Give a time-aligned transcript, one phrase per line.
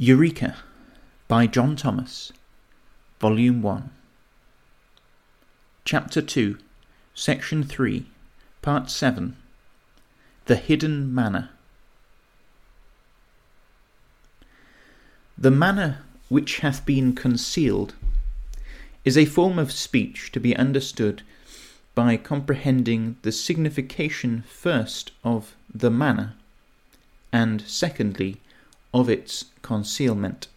[0.00, 0.58] Eureka
[1.26, 2.32] by John Thomas,
[3.18, 3.90] Volume 1,
[5.84, 6.56] Chapter 2,
[7.16, 8.06] Section 3,
[8.62, 9.36] Part 7
[10.44, 11.50] The Hidden Manna.
[15.36, 17.94] The manna which hath been concealed
[19.04, 21.22] is a form of speech to be understood
[21.96, 26.36] by comprehending the signification first of the manna,
[27.32, 28.40] and secondly,
[28.92, 30.48] of its concealment,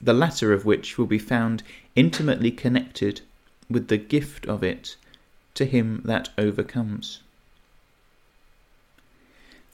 [0.00, 1.62] the latter of which will be found
[1.94, 3.20] intimately connected
[3.70, 4.96] with the gift of it
[5.54, 7.20] to him that overcomes.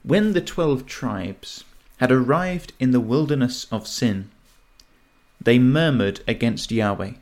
[0.02, 1.64] When the twelve tribes
[1.98, 4.30] had arrived in the wilderness of sin,
[5.40, 7.12] they murmured against Yahweh,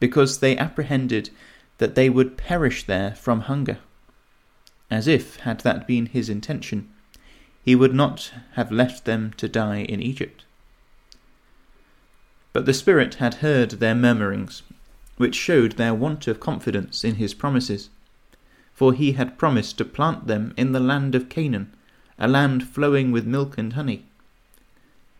[0.00, 1.30] because they apprehended
[1.78, 3.78] that they would perish there from hunger,
[4.90, 6.88] as if, had that been his intention,
[7.66, 10.44] he would not have left them to die in Egypt.
[12.52, 14.62] But the Spirit had heard their murmurings,
[15.16, 17.90] which showed their want of confidence in his promises.
[18.72, 21.72] For he had promised to plant them in the land of Canaan,
[22.20, 24.04] a land flowing with milk and honey.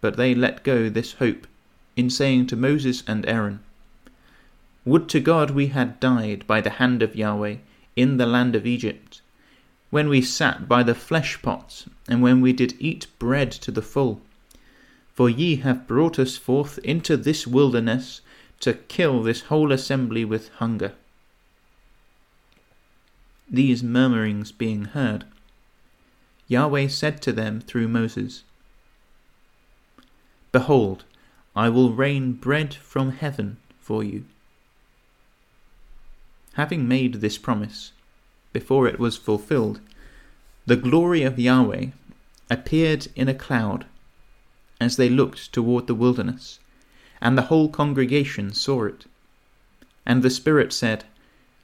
[0.00, 1.48] But they let go this hope,
[1.96, 3.58] in saying to Moses and Aaron,
[4.84, 7.56] Would to God we had died by the hand of Yahweh
[7.96, 9.20] in the land of Egypt,
[9.90, 13.82] when we sat by the flesh pots, and when we did eat bread to the
[13.82, 14.20] full.
[15.14, 18.20] For ye have brought us forth into this wilderness
[18.60, 20.92] to kill this whole assembly with hunger.
[23.48, 25.24] These murmurings being heard,
[26.48, 28.42] Yahweh said to them through Moses,
[30.52, 31.04] Behold,
[31.54, 34.24] I will rain bread from heaven for you.
[36.54, 37.92] Having made this promise,
[38.58, 39.80] before it was fulfilled,
[40.64, 41.88] the glory of Yahweh
[42.48, 43.84] appeared in a cloud
[44.80, 46.58] as they looked toward the wilderness,
[47.20, 49.04] and the whole congregation saw it.
[50.06, 51.04] And the Spirit said,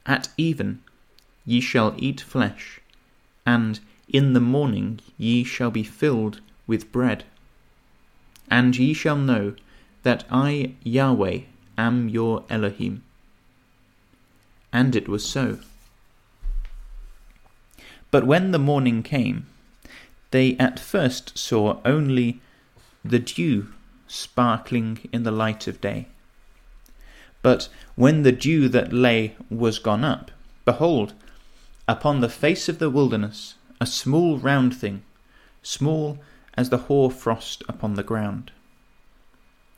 [0.05, 0.81] At even
[1.47, 2.79] ye shall eat flesh,
[3.43, 7.23] and in the morning ye shall be filled with bread.
[8.51, 9.55] And ye shall know
[10.03, 11.39] that I, Yahweh,
[11.75, 13.01] am your Elohim.
[14.71, 15.57] And it was so.
[18.13, 19.47] But when the morning came,
[20.29, 22.41] they at first saw only
[23.03, 23.73] the dew
[24.07, 26.09] sparkling in the light of day.
[27.41, 30.29] But when the dew that lay was gone up,
[30.63, 31.15] behold,
[31.87, 35.01] upon the face of the wilderness a small round thing,
[35.63, 36.19] small
[36.53, 38.51] as the hoar frost upon the ground.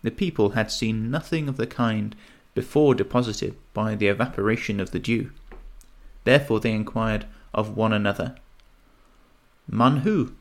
[0.03, 2.13] The people had seen nothing of the kind
[2.53, 5.31] before deposited by the evaporation of the dew.
[6.25, 8.35] Therefore they inquired, of one another.
[9.67, 10.33] Man who?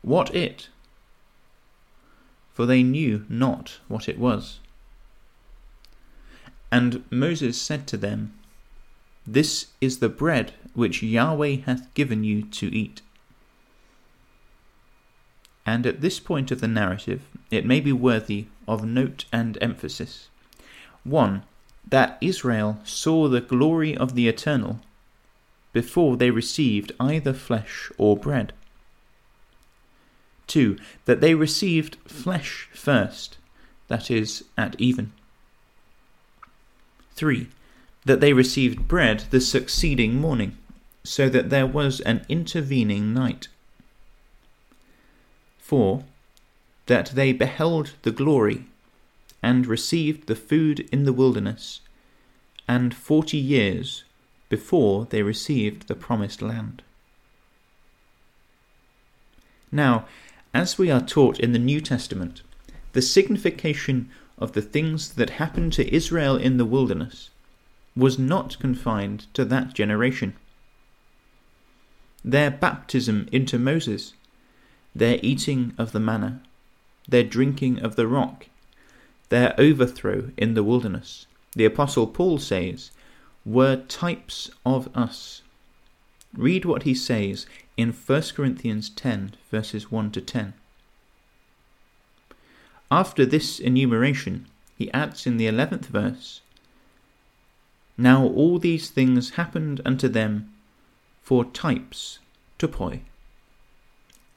[0.00, 0.70] What it?
[2.54, 4.60] For they knew not what it was.
[6.72, 8.32] And Moses said to them,
[9.26, 13.02] This is the bread which Yahweh hath given you to eat.
[15.66, 20.28] And at this point of the narrative, it may be worthy of note and emphasis.
[21.04, 21.42] 1.
[21.88, 24.80] That Israel saw the glory of the Eternal
[25.72, 28.52] before they received either flesh or bread.
[30.46, 30.78] 2.
[31.04, 33.38] That they received flesh first,
[33.88, 35.12] that is, at even.
[37.14, 37.48] 3.
[38.04, 40.56] That they received bread the succeeding morning,
[41.02, 43.48] so that there was an intervening night.
[45.58, 46.04] 4.
[46.86, 48.66] That they beheld the glory,
[49.42, 51.80] and received the food in the wilderness,
[52.66, 54.04] and forty years
[54.48, 56.82] before they received the promised land.
[59.72, 60.06] Now,
[60.54, 62.42] as we are taught in the New Testament,
[62.92, 64.08] the signification
[64.38, 67.30] of the things that happened to Israel in the wilderness
[67.96, 70.34] was not confined to that generation.
[72.24, 74.14] Their baptism into Moses,
[74.94, 76.40] their eating of the manna,
[77.08, 78.46] their drinking of the rock,
[79.28, 82.90] their overthrow in the wilderness, the Apostle Paul says,
[83.46, 85.40] were types of us.
[86.34, 87.46] Read what he says
[87.76, 90.52] in 1 Corinthians 10, verses 1 to 10.
[92.90, 94.46] After this enumeration,
[94.76, 96.40] he adds in the 11th verse,
[97.96, 100.52] Now all these things happened unto them
[101.22, 102.18] for types,
[102.58, 103.00] topoi,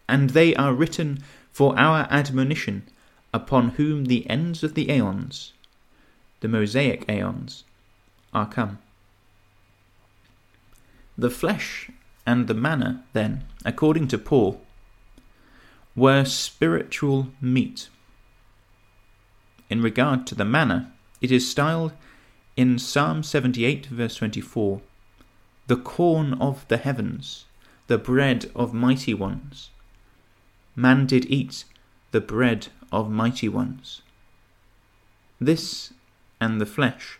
[0.08, 2.84] and they are written for our admonition,
[3.34, 5.54] upon whom the ends of the aeons,
[6.42, 7.64] the Mosaic aeons,
[8.34, 8.78] are come.
[11.20, 11.92] The flesh
[12.26, 14.62] and the manna, then, according to Paul,
[15.94, 17.90] were spiritual meat.
[19.70, 21.92] in regard to the manna, it is styled
[22.56, 24.80] in Psalm 78, verse 24,
[25.68, 27.44] the corn of the heavens,
[27.88, 29.72] the bread of mighty ones.
[30.74, 31.66] Man did eat
[32.12, 34.02] the bread of mighty ones.
[35.42, 35.92] This
[36.40, 37.20] and the flesh,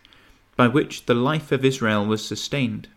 [0.56, 2.88] by which the life of Israel was sustained,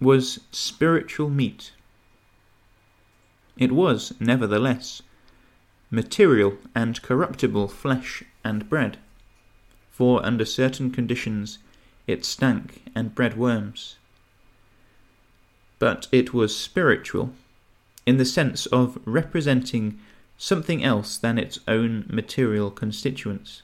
[0.00, 1.72] was spiritual meat.
[3.58, 5.02] It was, nevertheless,
[5.90, 8.96] material and corruptible flesh and bread,
[9.90, 11.58] for under certain conditions
[12.06, 13.96] it stank and bred worms.
[15.78, 17.34] But it was spiritual,
[18.06, 19.98] in the sense of representing
[20.38, 23.62] something else than its own material constituents.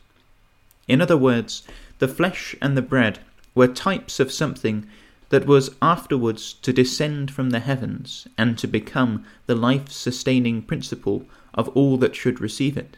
[0.86, 1.62] In other words,
[1.98, 3.20] the flesh and the bread
[3.54, 4.86] were types of something
[5.28, 11.24] that was afterwards to descend from the heavens and to become the life sustaining principle
[11.54, 12.96] of all that should receive it.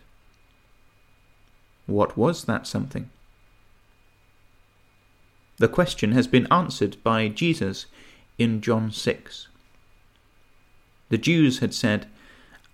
[1.87, 3.09] What was that something?
[5.57, 7.87] The question has been answered by Jesus
[8.39, 9.49] in John 6.
[11.09, 12.07] The Jews had said,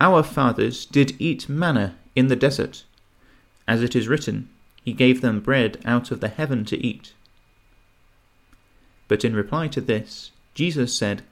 [0.00, 2.84] Our fathers did eat manna in the desert.
[3.66, 4.48] As it is written,
[4.84, 7.14] He gave them bread out of the heaven to eat.
[9.08, 11.22] But in reply to this, Jesus said,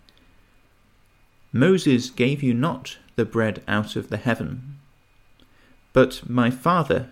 [1.53, 4.79] Moses gave you not the bread out of the heaven,
[5.93, 7.11] but my Father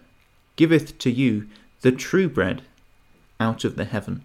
[0.56, 1.46] giveth to you
[1.82, 2.62] the true bread
[3.38, 4.22] out of the heaven.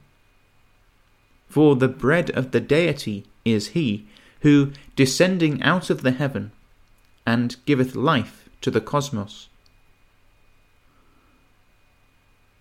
[1.49, 4.07] For the bread of the deity is he,
[4.41, 6.51] who, descending out of the heaven,
[7.25, 9.47] and giveth life to the cosmos.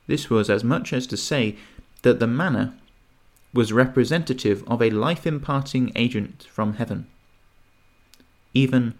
[0.06, 1.56] This was as much as to say
[2.03, 2.75] that the manna
[3.55, 7.06] was representative of a life imparting agent from heaven.
[8.53, 8.95] Even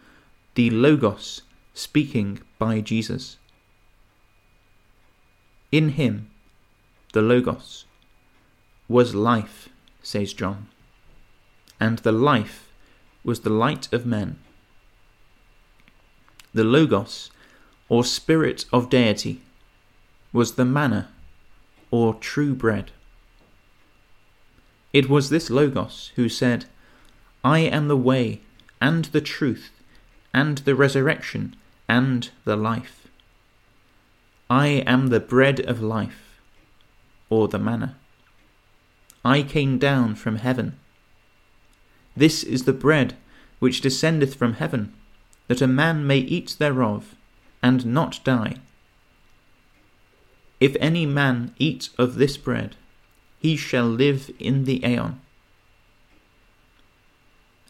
[0.55, 1.43] the Logos
[1.75, 3.37] speaking by Jesus.
[5.73, 6.31] In him,
[7.13, 7.85] the Logos,
[8.89, 9.69] was life,
[10.03, 10.69] says John,
[11.81, 12.71] and the life
[13.25, 14.39] was the light of men.
[16.53, 17.31] The Logos,
[17.89, 19.41] or Spirit of Deity,
[20.33, 21.09] was the manna,
[21.91, 22.93] or true bread.
[24.95, 26.67] It was this Logos who said,
[27.43, 28.41] I am the way,
[28.81, 29.73] and the truth,
[30.33, 31.57] and the resurrection,
[31.89, 33.09] and the life.
[34.49, 36.41] I am the bread of life,
[37.29, 37.97] or the manna.
[39.25, 40.79] I came down from heaven.
[42.17, 43.17] This is the bread
[43.59, 44.95] which descendeth from heaven,
[45.49, 47.17] that a man may eat thereof,
[47.65, 48.59] and not die.
[50.61, 52.77] If any man eat of this bread,
[53.45, 55.21] he shall live in the aeon.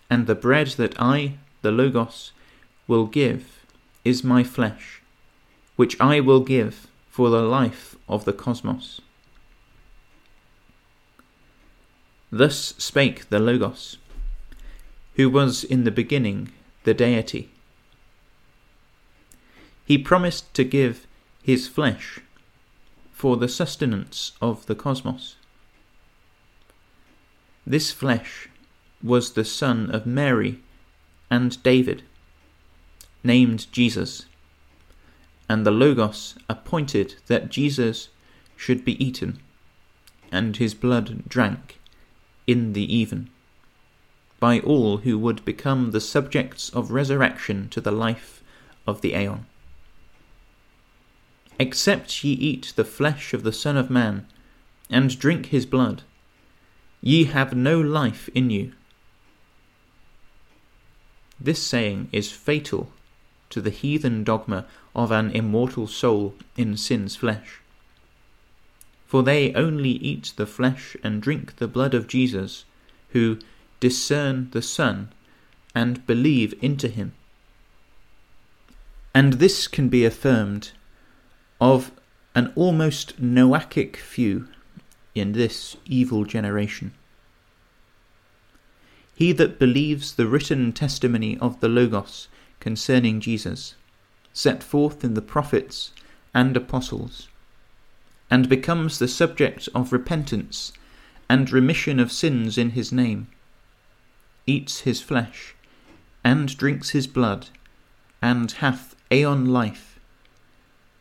[0.09, 2.31] And the bread that I, the Logos,
[2.87, 3.67] will give
[4.05, 5.03] is my flesh,
[5.75, 9.01] which I will give for the life of the cosmos.
[12.31, 13.97] Thus spake the Logos,
[15.17, 16.53] who was in the beginning
[16.85, 17.49] the deity.
[19.85, 21.09] He promised to give
[21.43, 22.21] his flesh
[23.13, 25.35] for the sustenance of the cosmos.
[27.67, 28.49] This flesh
[29.03, 30.61] was the son of Mary
[31.31, 32.03] and David,
[33.23, 34.27] named Jesus,
[35.49, 38.09] and the Logos appointed that Jesus
[38.57, 39.39] should be eaten,
[40.31, 41.81] and his blood drank
[42.47, 43.31] in the even,
[44.41, 48.43] by all who would become the subjects of resurrection to the life
[48.87, 49.47] of the aeon.
[51.59, 54.27] Except ye eat the flesh of the Son of Man,
[54.91, 56.03] and drink his blood,
[57.07, 58.73] Ye have no life in you.
[61.39, 62.91] This saying is fatal
[63.51, 64.65] to the heathen dogma
[64.97, 67.61] of an immortal soul in sin's flesh.
[69.07, 72.65] For they only eat the flesh and drink the blood of Jesus,
[73.11, 73.39] who
[73.81, 75.13] discern the Son
[75.75, 77.13] and believe into him.
[79.15, 80.73] And this can be affirmed
[81.61, 81.91] of
[82.35, 84.49] an almost Noachic few
[85.15, 86.93] in this evil generation.
[89.15, 92.29] He that believes the written testimony of the Logos
[92.59, 93.75] concerning Jesus,
[94.33, 95.93] set forth in the prophets
[96.33, 97.29] and apostles,
[98.31, 100.73] and becomes the subject of repentance
[101.29, 103.29] and remission of sins in his name,
[104.47, 105.55] eats his flesh,
[106.25, 107.49] and drinks his blood,
[108.21, 110.01] and hath aeon life,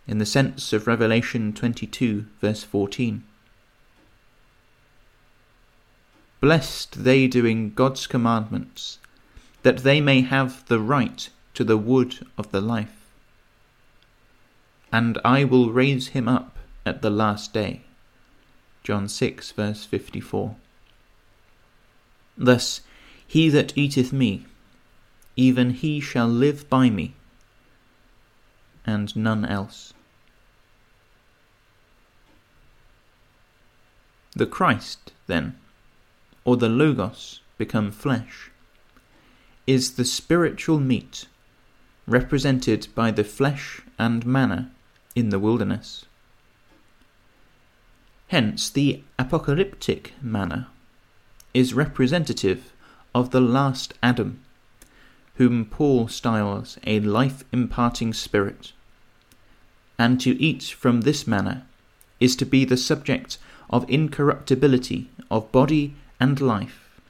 [0.06, 3.24] in the sense of Revelation 22, verse 14.
[6.44, 9.00] Blessed they doing God's commandments,
[9.62, 13.08] that they may have the right to the wood of the life.
[14.94, 17.82] and I will raise him up at the last day.
[18.84, 20.56] John 6, verse 54.
[22.38, 22.82] Thus,
[23.26, 24.46] he that eateth me,
[25.36, 27.16] even he shall live by me,
[28.86, 29.96] and none else.
[34.36, 35.58] The Christ, then,
[36.46, 38.52] or the Logos become flesh,
[39.66, 41.28] is the spiritual meat
[42.06, 44.72] represented by the flesh and manna
[45.16, 46.06] in the wilderness.
[48.28, 50.68] Hence, the apocalyptic manna
[51.54, 52.74] is representative
[53.14, 54.44] of the last Adam,
[55.36, 58.74] whom Paul styles a life imparting spirit.
[60.00, 61.66] And to eat from this manna
[62.20, 63.38] is to be the subject
[63.70, 67.02] of incorruptibility of body and life,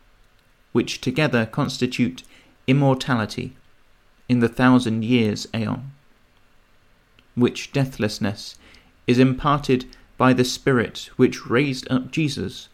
[0.72, 2.24] which together constitute
[2.66, 3.56] immortality
[4.28, 5.92] in the thousand years aeon,
[7.36, 8.58] which deathlessness
[9.06, 9.86] is imparted
[10.18, 12.70] by the Spirit which raised up Jesus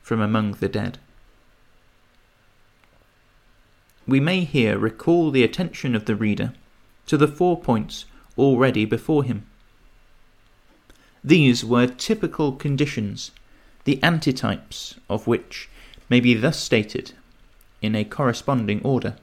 [0.00, 0.98] from among the dead.
[4.06, 6.54] We may here recall the attention of the reader
[7.04, 8.06] to the four points
[8.38, 9.44] already before him.
[11.22, 13.30] These were typical conditions,
[13.86, 15.68] the antitypes of which
[16.10, 17.12] may be thus stated
[17.80, 19.14] in a corresponding order.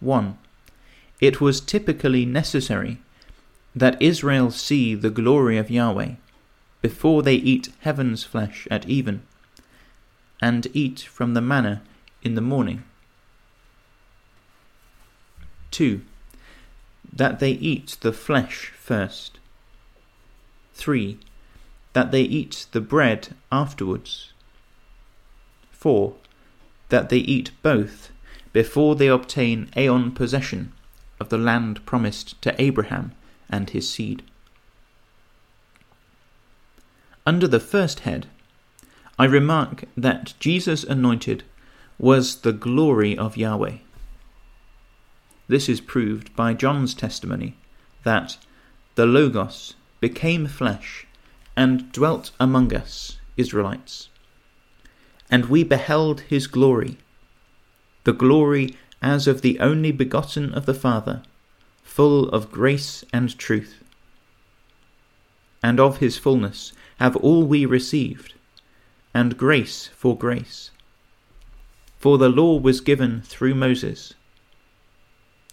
[0.00, 0.36] 1.
[1.20, 2.98] It was typically necessary
[3.76, 6.14] that Israel see the glory of Yahweh
[6.82, 9.22] before they eat heaven's flesh at even,
[10.42, 11.82] and eat from the manna
[12.22, 12.82] in the morning.
[15.70, 16.00] 2.
[17.12, 19.38] That they eat the flesh first.
[20.74, 21.18] 3.
[21.98, 24.32] That they eat the bread afterwards.
[25.72, 26.14] 4.
[26.90, 28.12] That they eat both
[28.52, 30.72] before they obtain aeon possession
[31.18, 33.16] of the land promised to Abraham
[33.50, 34.22] and his seed.
[37.26, 38.28] Under the first head,
[39.18, 41.42] I remark that Jesus anointed
[41.98, 43.78] was the glory of Yahweh.
[45.48, 47.56] This is proved by John's testimony
[48.04, 48.38] that
[48.94, 51.07] the Logos became flesh
[51.58, 54.08] and dwelt among us, Israelites.
[55.28, 56.98] And we beheld his glory,
[58.04, 61.20] the glory as of the only begotten of the Father,
[61.82, 63.82] full of grace and truth.
[65.60, 68.34] And of his fullness have all we received,
[69.12, 70.70] and grace for grace.
[71.98, 74.14] For the law was given through Moses.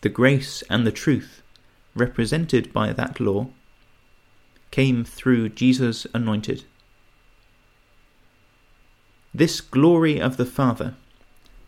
[0.02, 1.42] The grace and the truth,
[1.96, 3.48] represented by that law,
[4.76, 6.66] came through Jesus anointed.
[9.34, 10.96] This glory of the Father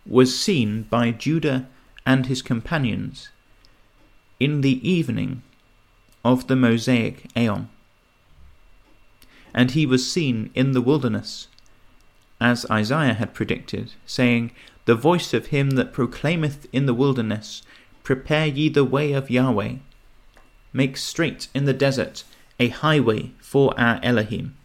[0.05, 1.69] was seen by Judah
[2.05, 3.29] and his companions
[4.41, 5.41] in the evening
[6.25, 7.69] of the Mosaic Aeon
[9.53, 11.47] and he was seen in the wilderness,
[12.41, 14.51] as Isaiah had predicted, saying,
[14.83, 17.61] The voice of him that proclaimeth in the wilderness,
[18.03, 19.75] Prepare ye the way of Yahweh,
[20.73, 22.25] make straight in the desert
[22.59, 24.55] a highway for our Elohim.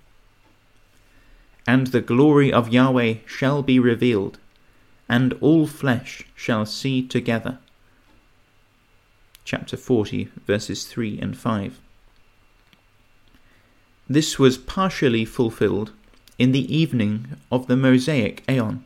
[1.67, 4.39] And the glory of Yahweh shall be revealed,
[5.09, 7.59] and all flesh shall see together.
[9.45, 11.79] Chapter 40, verses 3 and 5.
[14.09, 15.93] This was partially fulfilled
[16.39, 18.85] in the evening of the Mosaic Aeon,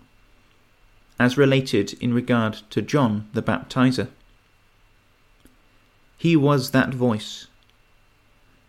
[1.19, 4.09] as related in regard to John the Baptizer.
[6.19, 7.47] He was that voice.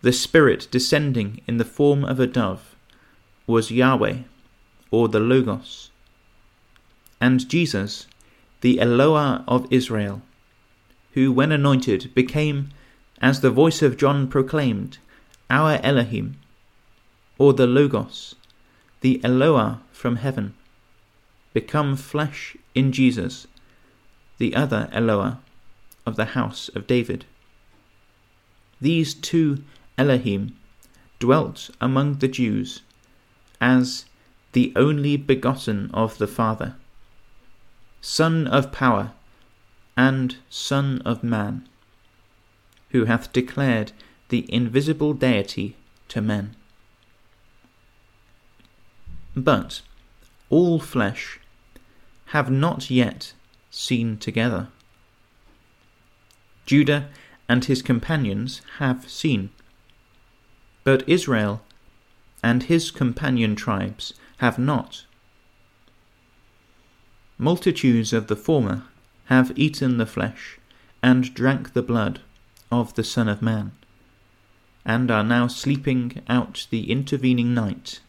[0.00, 2.76] The Spirit descending in the form of a dove
[3.48, 4.18] was Yahweh,
[4.90, 5.90] or the Logos.
[7.20, 8.06] And Jesus,
[8.60, 10.22] the Eloah of Israel,
[11.12, 12.68] who when anointed became,
[13.20, 14.98] as the voice of John proclaimed,
[15.50, 16.36] our Elohim,
[17.38, 18.36] or the Logos,
[19.00, 20.54] the Eloah from heaven,
[21.52, 23.48] become flesh in Jesus,
[24.38, 25.40] the other Eloah
[26.06, 27.24] of the house of David.
[28.80, 29.64] These two
[29.98, 30.56] Elohim
[31.18, 32.82] dwelt among the Jews
[33.60, 34.04] as
[34.52, 36.76] the only begotten of the Father,
[38.00, 39.12] Son of power
[39.96, 41.68] and Son of man,
[42.90, 43.92] who hath declared
[44.28, 45.76] the invisible deity
[46.06, 46.54] to men.
[49.36, 49.82] But
[50.48, 51.40] all flesh
[52.26, 53.32] have not yet
[53.70, 54.68] seen together.
[56.66, 57.08] Judah
[57.48, 59.50] and his companions have seen,
[60.88, 61.60] but Israel
[62.42, 65.04] and his companion tribes have not.
[67.36, 68.84] Multitudes of the former
[69.26, 70.58] have eaten the flesh
[71.02, 72.22] and drank the blood
[72.72, 73.72] of the Son of Man,
[74.82, 78.00] and are now sleeping out the intervening night,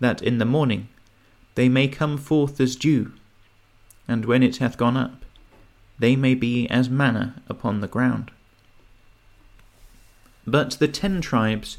[0.00, 0.88] that in the morning
[1.54, 3.12] they may come forth as dew,
[4.08, 5.24] and when it hath gone up,
[6.00, 8.32] they may be as manna upon the ground.
[10.44, 11.78] But the ten tribes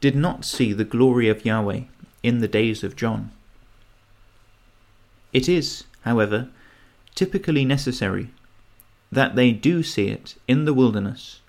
[0.00, 1.82] did not see the glory of Yahweh
[2.22, 3.30] in the days of John.
[5.32, 6.48] It is, however,
[7.14, 8.30] typically necessary
[9.10, 11.40] that they do see it in the wilderness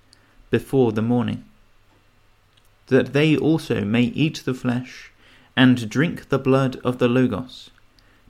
[0.49, 1.43] before the morning,
[2.87, 5.11] that they also may eat the flesh
[5.55, 7.69] and drink the blood of the Logos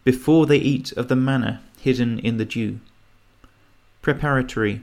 [0.04, 2.80] before they eat of the manna hidden in the dew,
[4.02, 4.82] preparatory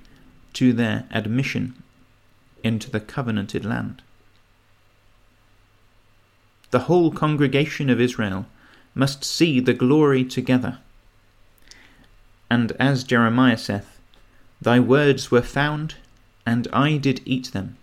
[0.53, 1.83] to their admission
[2.63, 4.03] into the covenanted land.
[6.75, 8.47] The whole congregation of Israel
[8.97, 10.79] must see the glory together.
[12.51, 14.01] And as Jeremiah saith,
[14.61, 15.95] Thy words were found,
[16.45, 17.77] and I did eat them.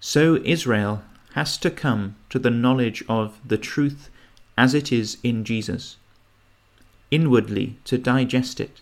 [0.00, 1.04] So Israel
[1.34, 4.10] has to come to the knowledge of the truth
[4.56, 5.96] as it is in Jesus,
[7.12, 8.80] inwardly to digest it,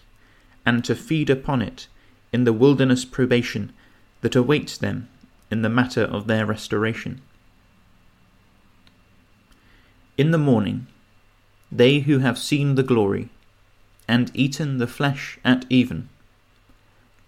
[0.64, 1.88] and to feed upon it
[2.32, 3.74] in the wilderness probation
[4.22, 5.10] that awaits them
[5.50, 7.20] in the matter of their restoration.
[10.18, 10.86] In the morning,
[11.70, 13.28] they who have seen the glory,
[14.08, 16.08] and eaten the flesh at even,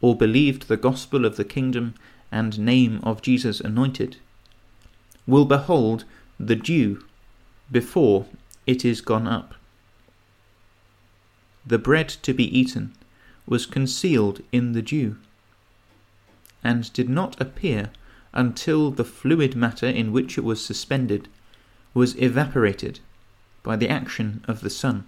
[0.00, 1.94] or believed the gospel of the kingdom
[2.32, 4.16] and name of Jesus anointed,
[5.26, 6.04] will behold
[6.40, 7.04] the dew
[7.70, 8.26] before
[8.66, 9.54] it is gone up.
[11.66, 12.94] The bread to be eaten
[13.46, 15.16] was concealed in the dew,
[16.64, 17.90] and did not appear
[18.32, 21.28] until the fluid matter in which it was suspended
[21.94, 23.00] was evaporated
[23.62, 25.06] by the action of the sun.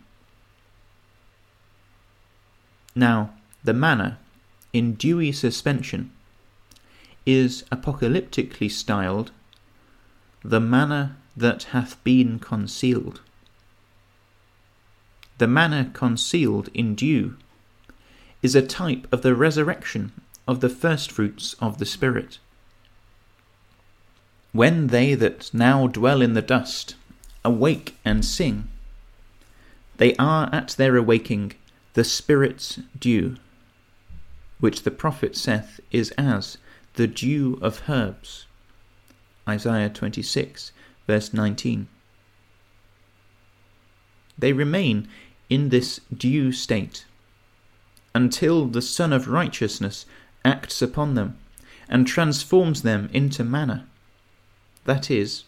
[2.94, 3.30] Now,
[3.62, 4.18] the manna,
[4.72, 6.10] in dewy suspension,
[7.26, 9.30] is apocalyptically styled
[10.42, 13.20] the manna that hath been concealed.
[15.38, 17.36] The manna concealed in dew
[18.42, 20.12] is a type of the resurrection
[20.46, 22.38] of the firstfruits of the Spirit.
[24.52, 26.96] When they that now dwell in the dust
[27.44, 28.68] awake and sing,
[29.98, 31.52] they are at their awaking
[31.94, 33.36] the Spirit's dew,
[34.58, 36.58] which the prophet saith is as
[36.94, 38.46] the dew of herbs.
[39.48, 40.72] Isaiah 26,
[41.06, 41.86] verse 19.
[44.36, 45.06] They remain
[45.48, 47.04] in this dew state
[48.14, 50.06] until the Sun of Righteousness
[50.44, 51.38] acts upon them
[51.88, 53.86] and transforms them into manna
[54.84, 55.44] that is,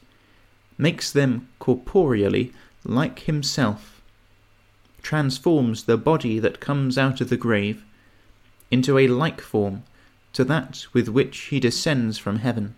[0.78, 2.52] makes them corporeally
[2.84, 4.02] like himself,
[5.02, 7.84] transforms the body that comes out of the grave
[8.70, 9.84] into a like form
[10.32, 12.74] to that with which he descends from heaven.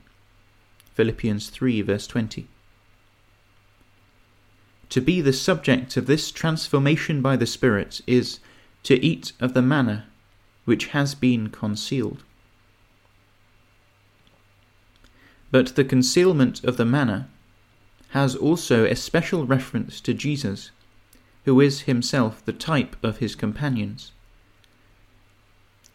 [0.95, 2.47] Philippians 3 verse 20.
[4.91, 8.39] To be the subject of this transformation by the Spirit is
[8.85, 10.07] to eat of the manna
[10.65, 12.23] which has been concealed.
[15.55, 17.29] But the concealment of the manna
[18.09, 20.73] has also a special reference to Jesus,
[21.45, 24.11] who is himself the type of his companions.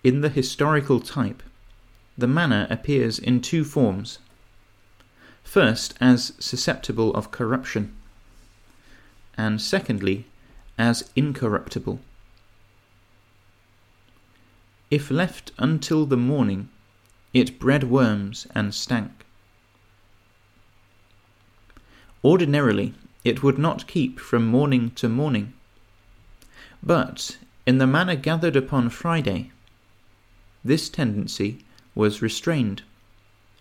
[0.01, 1.43] In the historical type,
[2.17, 4.19] the manna appears in two forms.
[5.43, 7.93] First, as susceptible of corruption,
[9.37, 10.25] and secondly,
[10.77, 11.99] as incorruptible.
[14.89, 16.69] If left until the morning,
[17.33, 19.25] it bred worms and stank.
[22.23, 25.53] Ordinarily, it would not keep from morning to morning.
[26.83, 29.51] But, in the manna gathered upon Friday,
[30.63, 31.63] this tendency
[31.95, 32.81] was restrained,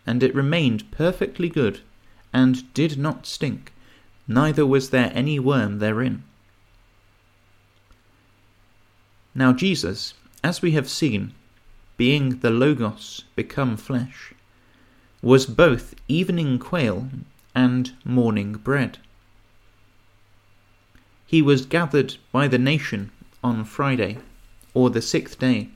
[0.06, 1.80] and it remained perfectly good,
[2.32, 3.72] and did not stink,
[4.26, 6.24] neither was there any worm therein.
[9.34, 11.32] Now Jesus, as we have seen,
[11.96, 14.32] being the Logos become flesh,
[15.22, 17.08] was both evening quail
[17.58, 18.98] and morning bread.
[21.26, 23.10] He was gathered by the nation
[23.42, 24.18] on Friday,
[24.74, 25.70] or the sixth day,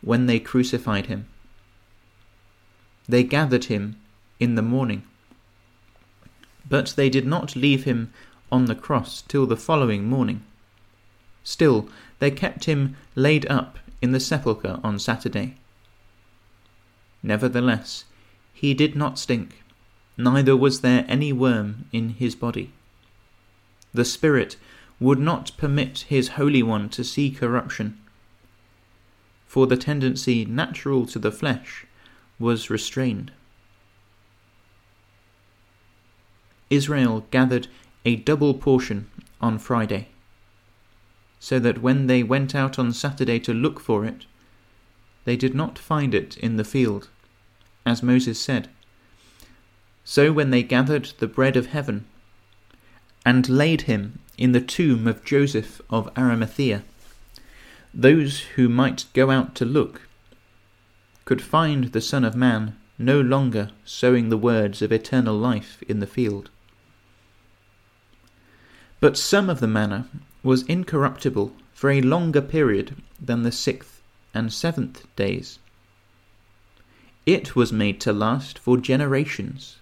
[0.00, 1.26] when they crucified him.
[3.06, 3.96] They gathered him
[4.40, 5.02] in the morning.
[6.66, 8.10] But they did not leave him
[8.50, 10.42] on the cross till the following morning.
[11.42, 11.86] Still,
[12.18, 15.58] they kept him laid up in the sepulchre on Saturday.
[17.22, 18.04] Nevertheless,
[18.54, 19.63] he did not stink
[20.16, 22.72] neither was there any worm in his body.
[23.92, 24.56] The Spirit
[25.00, 27.98] would not permit his Holy One to see corruption,
[29.46, 31.86] for the tendency natural to the flesh
[32.38, 33.32] was restrained.
[36.70, 37.68] Israel gathered
[38.04, 39.08] a double portion
[39.40, 40.08] on Friday,
[41.38, 44.26] so that when they went out on Saturday to look for it,
[45.24, 47.08] they did not find it in the field,
[47.86, 48.68] as Moses said.
[50.04, 52.04] So when they gathered the bread of heaven,
[53.24, 56.84] and laid him in the tomb of Joseph of Arimathea,
[57.92, 60.02] those who might go out to look
[61.24, 66.00] could find the Son of Man no longer sowing the words of eternal life in
[66.00, 66.50] the field.
[69.00, 70.08] But some of the manna
[70.42, 74.02] was incorruptible for a longer period than the sixth
[74.34, 75.58] and seventh days.
[77.24, 79.78] It was made to last for generations.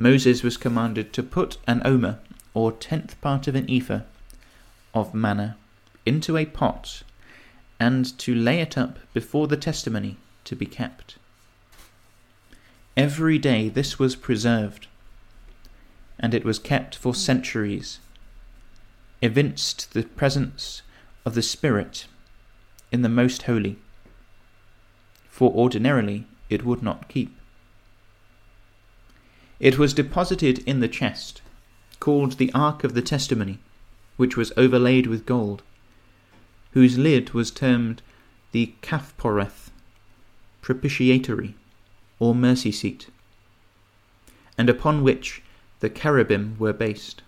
[0.00, 2.20] Moses was commanded to put an omer,
[2.54, 4.00] or tenth part of an ephah,
[4.94, 5.58] of manna
[6.06, 7.02] into a pot,
[7.78, 11.18] and to lay it up before the testimony to be kept.
[12.96, 14.86] Every day this was preserved,
[16.18, 17.98] and it was kept for centuries
[19.20, 20.80] evinced the presence
[21.26, 22.06] of the Spirit
[22.90, 23.76] in the Most Holy,
[25.28, 27.36] for ordinarily it would not keep.
[29.60, 31.42] It was deposited in the chest,
[32.00, 33.58] called the Ark of the Testimony,
[34.16, 35.62] which was overlaid with gold,
[36.72, 38.00] whose lid was termed
[38.52, 39.70] the Kaphporeth,
[40.62, 41.54] propitiatory,
[42.18, 43.08] or mercy seat,
[44.56, 45.42] and upon which
[45.80, 47.22] the cherubim were based.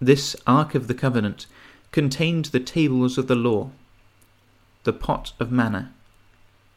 [0.00, 1.46] This Ark of the Covenant
[1.92, 3.70] contained the tables of the law,
[4.84, 5.92] the pot of manna,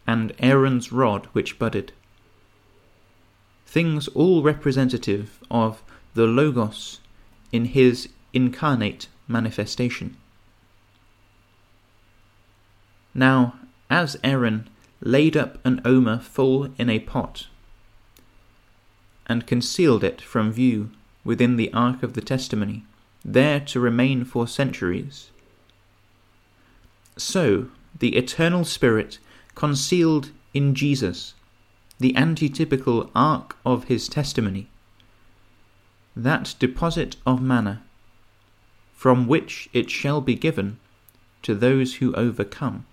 [0.08, 1.92] and Aaron's rod which budded.
[3.74, 5.82] Things all representative of
[6.14, 7.00] the Logos
[7.52, 10.16] in his incarnate manifestation.
[13.16, 13.56] Now,
[13.90, 14.70] as Aaron
[15.02, 17.48] laid up an omer full in a pot,
[19.26, 20.92] and concealed it from view
[21.24, 22.84] within the ark of the testimony,
[23.26, 25.32] there to remain for centuries.
[27.18, 29.18] So, the eternal Spirit
[29.56, 31.34] concealed in Jesus,
[32.00, 34.68] the antitypical ark of his testimony,
[36.16, 37.84] that deposit of manna,
[38.94, 40.80] from which it shall be given
[41.42, 42.86] to those who overcome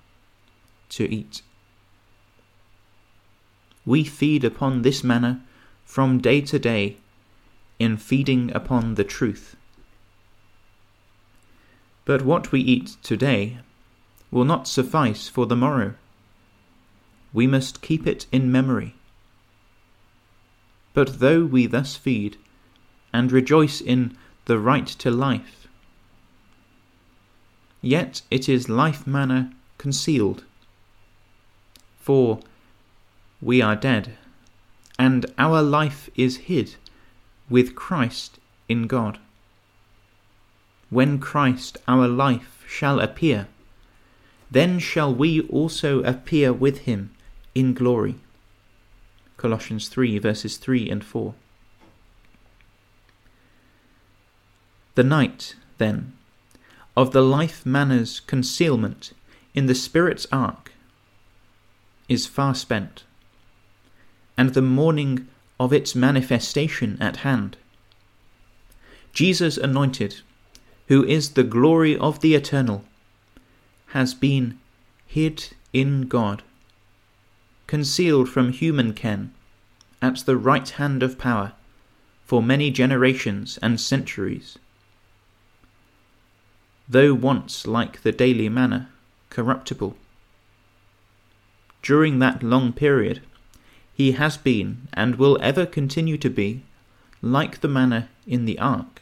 [0.88, 1.42] to eat.
[3.86, 5.42] We feed upon this manna
[5.84, 6.96] from day to day
[7.78, 9.56] in feeding upon the truth
[12.10, 13.58] but what we eat today
[14.32, 15.94] will not suffice for the morrow.
[17.32, 18.94] We must keep it in memory.
[20.94, 22.36] But though we thus feed,
[23.12, 24.16] and rejoice in
[24.46, 25.66] the right to life,
[27.80, 30.44] yet it is life manna concealed.
[32.00, 32.40] For
[33.40, 34.16] we are dead,
[34.98, 36.76] and our life is hid
[37.48, 38.38] with Christ
[38.68, 39.18] in God
[40.90, 43.46] when Christ our life shall appear,
[44.50, 47.10] then shall we also appear with him
[47.54, 48.16] in glory.
[49.36, 51.34] Colossians 3 verses 3 and 4.
[54.94, 56.12] The night, then,
[56.96, 59.12] of the life manna's concealment
[59.54, 60.72] in the Spirit's ark
[62.08, 63.04] is far spent,
[64.36, 67.56] and the morning of its manifestation at hand.
[69.12, 70.22] Jesus anointed
[70.90, 72.84] who is the glory of the eternal,
[73.90, 74.58] has been
[75.06, 76.42] hid in God,
[77.70, 79.32] concealed from human ken,
[80.02, 81.52] at the right hand of power,
[82.26, 84.58] for many generations and centuries.
[86.88, 88.88] Though once like the daily manna,
[89.28, 89.96] corruptible,
[91.80, 93.22] during that long period,
[93.94, 96.64] he has been and will ever continue to be
[97.22, 99.00] like the manna in the ark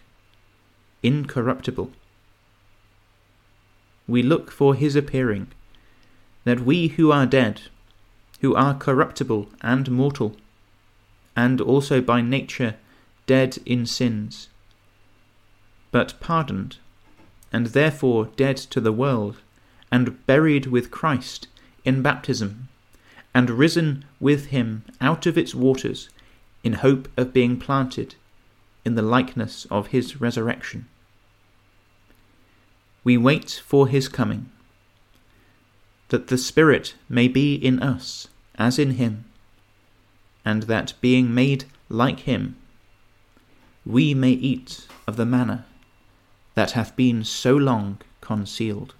[1.02, 1.90] incorruptible.
[4.06, 5.46] We look for his appearing,
[6.44, 7.62] that we who are dead,
[8.40, 10.36] who are corruptible and mortal,
[11.36, 12.76] and also by nature
[13.26, 14.48] dead in sins,
[15.90, 16.76] but pardoned,
[17.52, 19.36] and therefore dead to the world,
[19.90, 21.48] and buried with Christ
[21.84, 22.68] in baptism,
[23.34, 26.08] and risen with him out of its waters,
[26.64, 28.14] in hope of being planted
[28.84, 30.86] in the likeness of his resurrection.
[33.04, 34.50] We wait for his coming,
[36.08, 39.24] that the Spirit may be in us as in him,
[40.44, 42.56] and that being made like him,
[43.84, 45.64] we may eat of the manna
[46.54, 48.94] that hath been so long concealed.